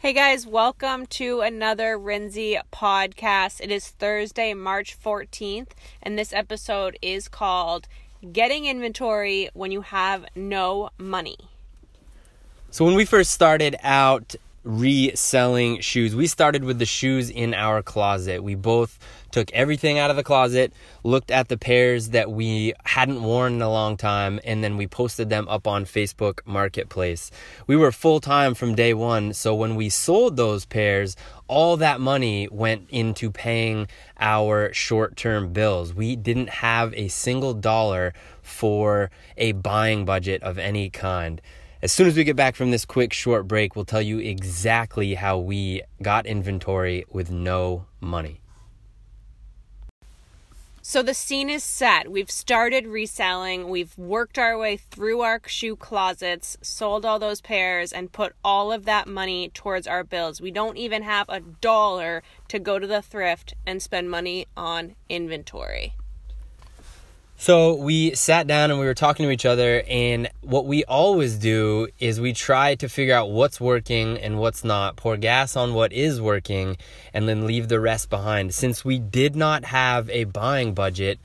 [0.00, 3.60] Hey guys, welcome to another Rinzy podcast.
[3.60, 7.88] It is Thursday, March 14th, and this episode is called
[8.30, 11.36] Getting Inventory When You Have No Money.
[12.70, 14.36] So, when we first started out
[14.68, 16.14] reselling shoes.
[16.14, 18.44] We started with the shoes in our closet.
[18.44, 18.98] We both
[19.30, 23.62] took everything out of the closet, looked at the pairs that we hadn't worn in
[23.62, 27.30] a long time, and then we posted them up on Facebook Marketplace.
[27.66, 31.98] We were full time from day one, so when we sold those pairs, all that
[31.98, 33.88] money went into paying
[34.20, 35.94] our short term bills.
[35.94, 38.12] We didn't have a single dollar
[38.42, 41.40] for a buying budget of any kind.
[41.80, 45.14] As soon as we get back from this quick short break, we'll tell you exactly
[45.14, 48.40] how we got inventory with no money.
[50.82, 52.10] So the scene is set.
[52.10, 53.68] We've started reselling.
[53.68, 58.72] We've worked our way through our shoe closets, sold all those pairs, and put all
[58.72, 60.40] of that money towards our bills.
[60.40, 64.96] We don't even have a dollar to go to the thrift and spend money on
[65.08, 65.94] inventory.
[67.40, 71.36] So we sat down and we were talking to each other, and what we always
[71.36, 75.72] do is we try to figure out what's working and what's not, pour gas on
[75.72, 76.76] what is working,
[77.14, 78.52] and then leave the rest behind.
[78.52, 81.20] Since we did not have a buying budget,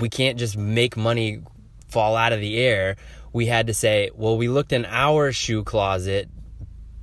[0.00, 1.42] we can't just make money
[1.88, 2.96] fall out of the air.
[3.32, 6.28] We had to say, well, we looked in our shoe closet.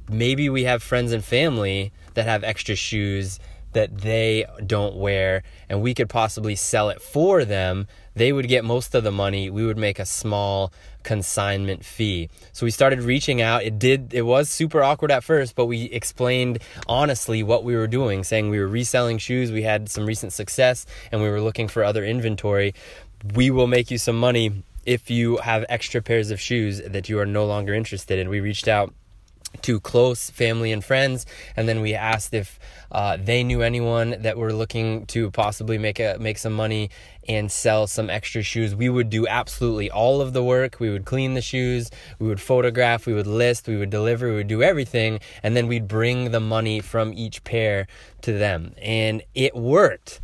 [0.10, 3.40] Maybe we have friends and family that have extra shoes
[3.74, 8.66] that they don't wear and we could possibly sell it for them they would get
[8.66, 9.50] most of the money.
[9.50, 12.30] We would make a small consignment fee.
[12.52, 13.64] So we started reaching out.
[13.64, 17.88] It did it was super awkward at first but we explained honestly what we were
[17.88, 21.68] doing saying we were reselling shoes we had some recent success and we were looking
[21.68, 22.74] for other inventory.
[23.34, 27.20] We will make you some money if you have extra pairs of shoes that you
[27.20, 28.30] are no longer interested in.
[28.30, 28.94] We reached out
[29.62, 32.60] to close family and friends and then we asked if
[32.92, 36.90] uh, they knew anyone that were looking to possibly make a make some money
[37.28, 38.76] and sell some extra shoes.
[38.76, 40.80] We would do absolutely all of the work.
[40.80, 41.90] We would clean the shoes
[42.20, 45.68] we would photograph we would list we would deliver we would do everything and then
[45.68, 47.88] we'd bring the money from each pair
[48.22, 48.74] to them.
[48.82, 50.20] And it worked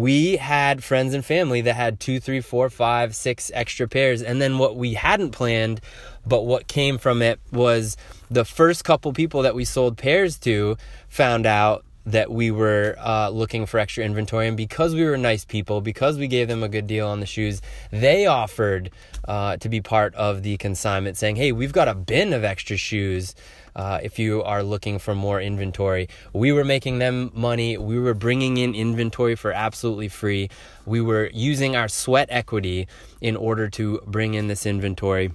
[0.00, 4.22] we had friends and family that had two, three, four, five, six extra pairs.
[4.22, 5.80] And then what we hadn't planned,
[6.26, 7.96] but what came from it was
[8.28, 10.76] the first couple people that we sold pairs to
[11.08, 14.48] found out that we were uh, looking for extra inventory.
[14.48, 17.26] And because we were nice people, because we gave them a good deal on the
[17.26, 18.90] shoes, they offered
[19.26, 22.76] uh, to be part of the consignment, saying, Hey, we've got a bin of extra
[22.76, 23.34] shoes
[23.76, 26.08] uh, if you are looking for more inventory.
[26.32, 27.76] We were making them money.
[27.76, 30.50] We were bringing in inventory for absolutely free.
[30.86, 32.86] We were using our sweat equity
[33.20, 35.32] in order to bring in this inventory.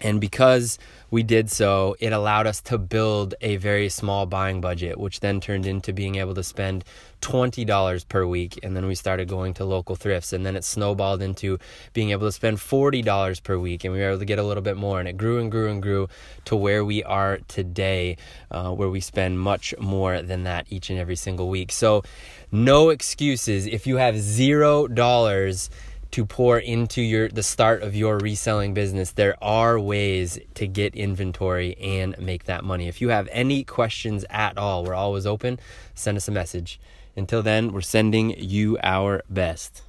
[0.00, 0.78] And because
[1.10, 5.40] we did so, it allowed us to build a very small buying budget, which then
[5.40, 6.84] turned into being able to spend
[7.22, 8.60] $20 per week.
[8.62, 10.32] And then we started going to local thrifts.
[10.32, 11.58] And then it snowballed into
[11.94, 13.84] being able to spend $40 per week.
[13.84, 15.00] And we were able to get a little bit more.
[15.00, 16.08] And it grew and grew and grew
[16.44, 18.18] to where we are today,
[18.50, 21.72] uh, where we spend much more than that each and every single week.
[21.72, 22.02] So,
[22.50, 23.66] no excuses.
[23.66, 25.68] If you have zero dollars,
[26.10, 30.94] to pour into your the start of your reselling business there are ways to get
[30.94, 32.88] inventory and make that money.
[32.88, 35.58] If you have any questions at all we're always open.
[35.94, 36.80] Send us a message.
[37.16, 39.82] Until then we're sending you our best